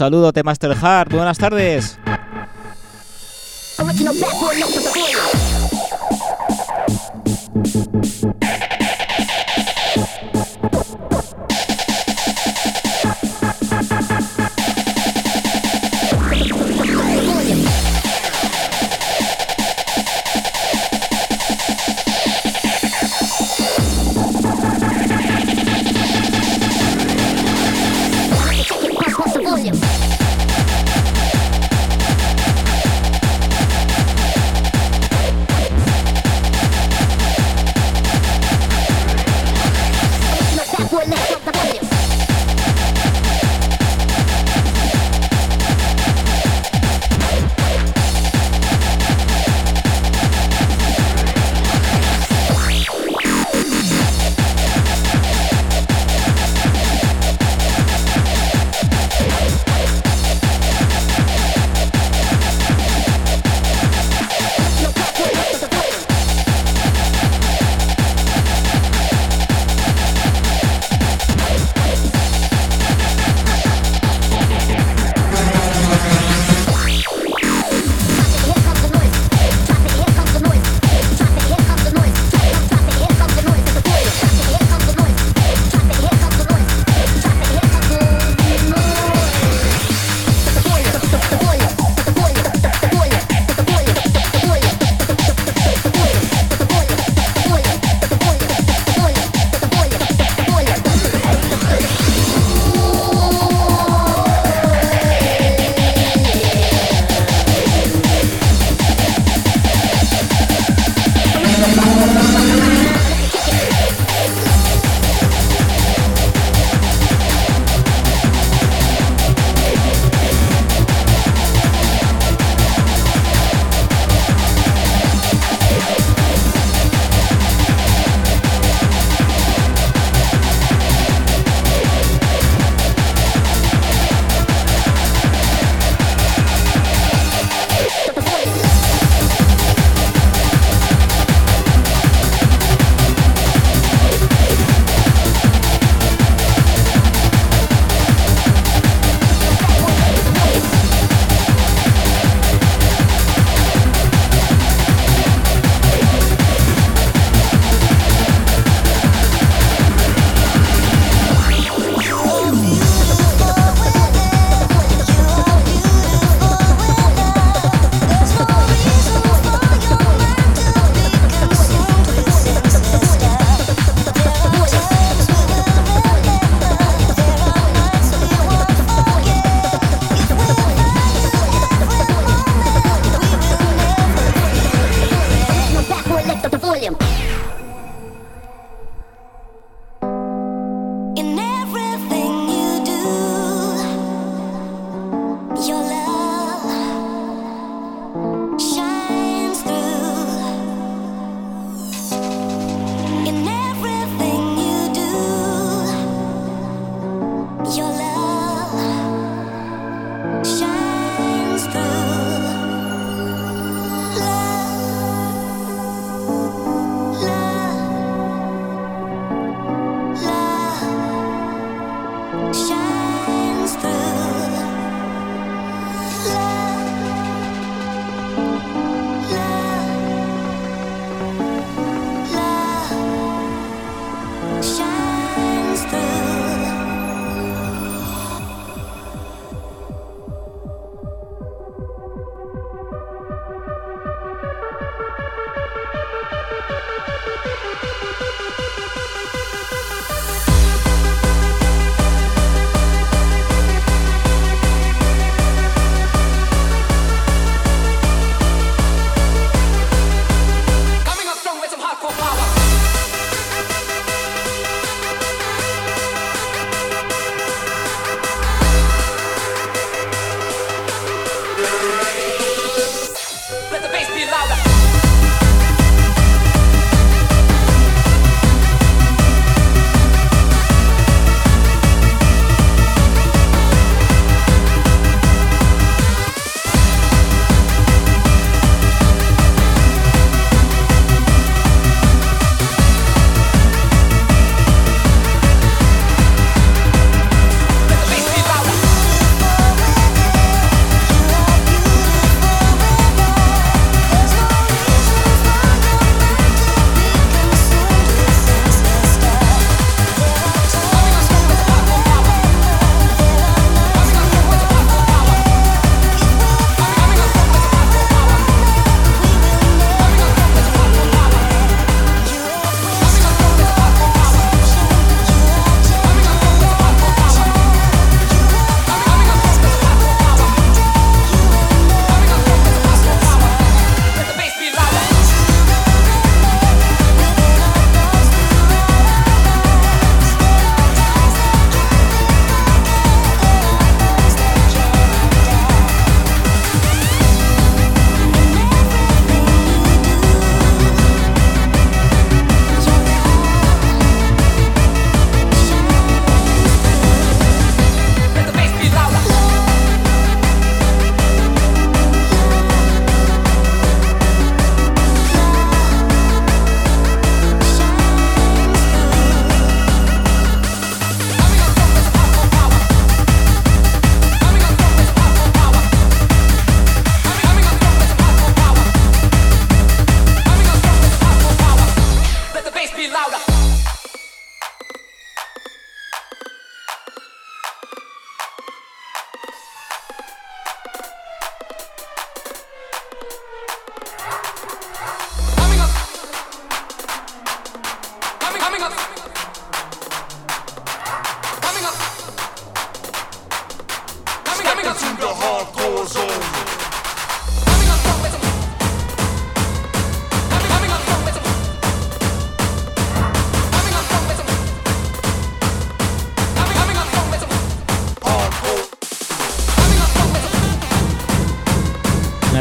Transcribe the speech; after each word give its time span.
Saludo, 0.00 0.32
Master 0.42 0.74
Heart. 0.74 1.12
Buenas 1.12 1.36
tardes. 1.36 1.98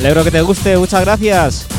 Alegro 0.09 0.23
que 0.23 0.31
te 0.31 0.41
guste, 0.41 0.75
muchas 0.75 1.01
gracias. 1.01 1.78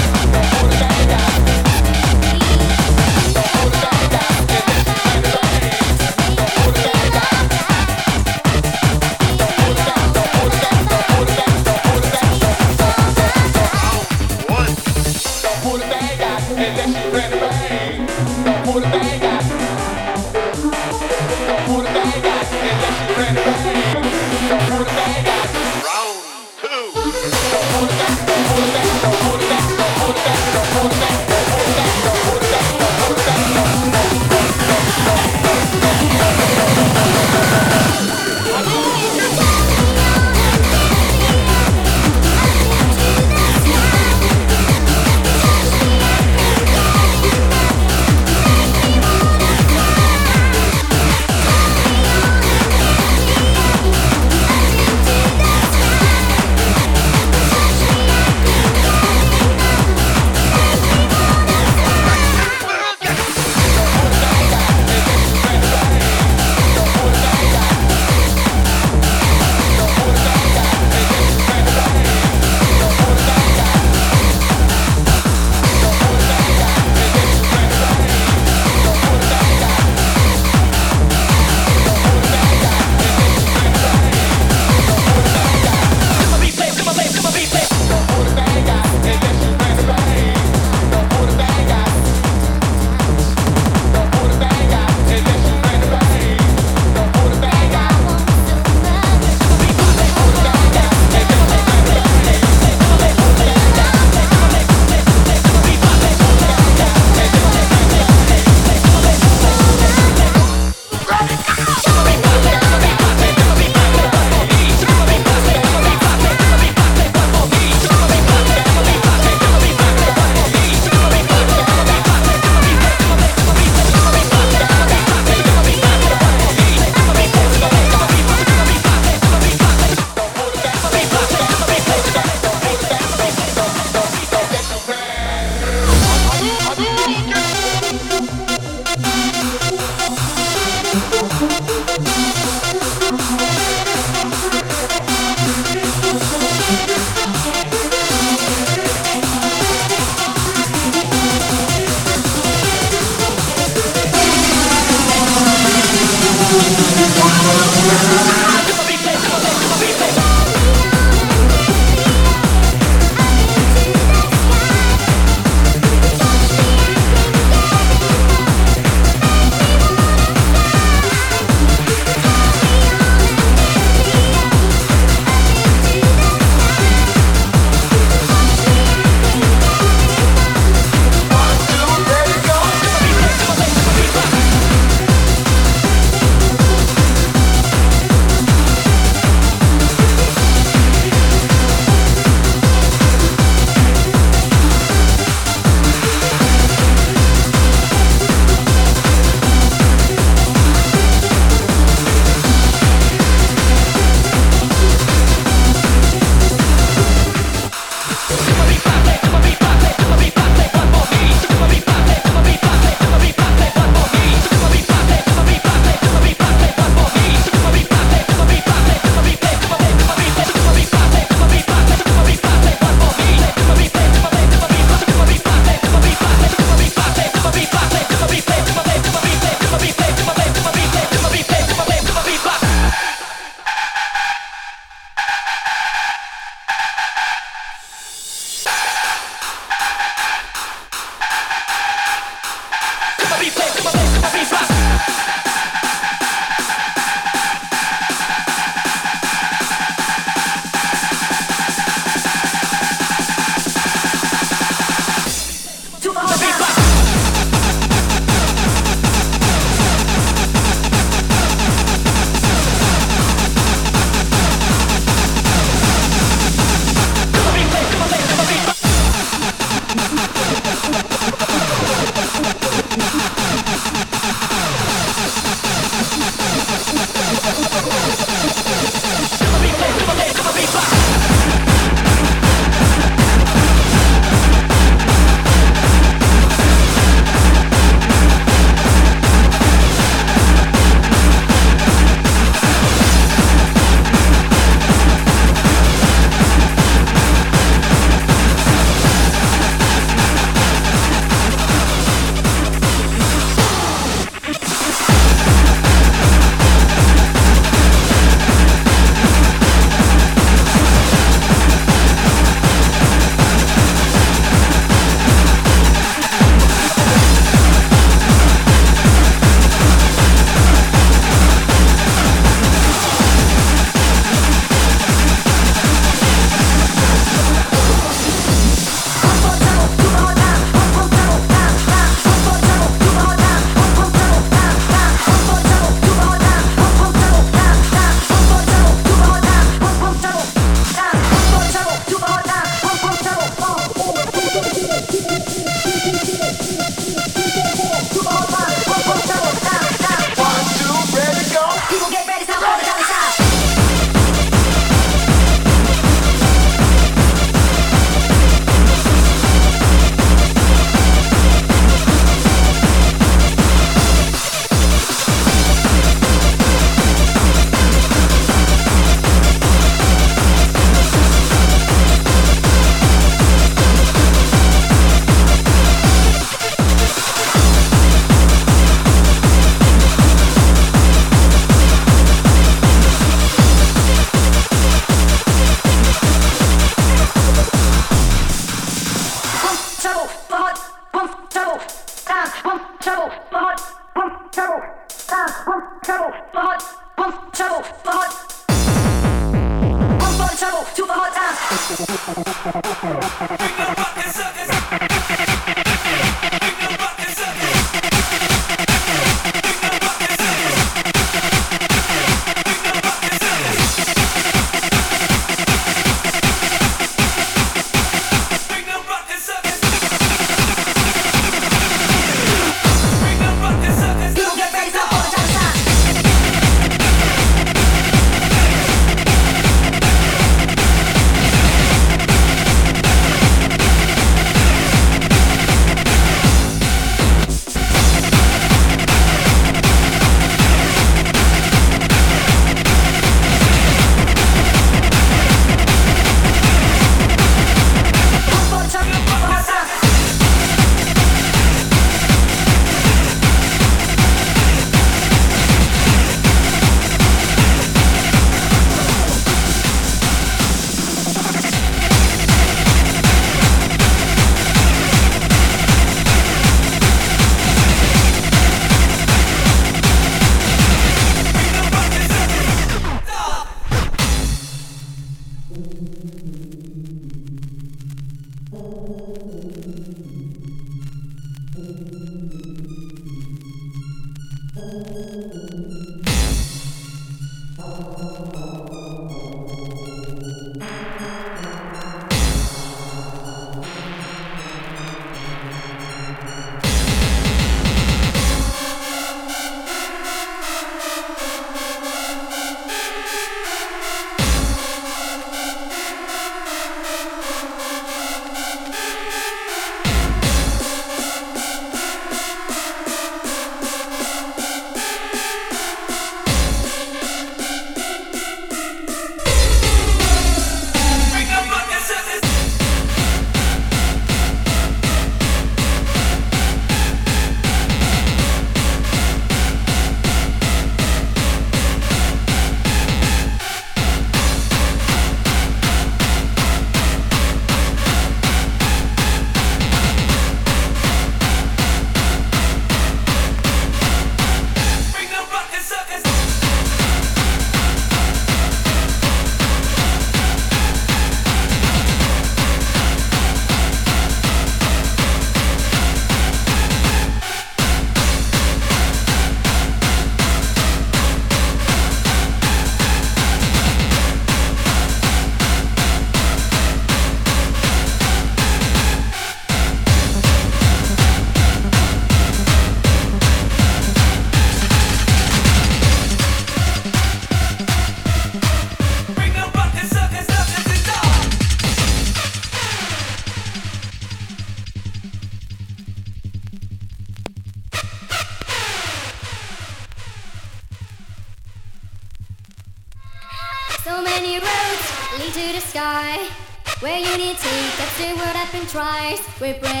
nice, 599.31 599.61
we 599.61 599.73
bring. 599.73 600.00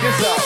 Check 0.00 0.16
this. 0.20 0.37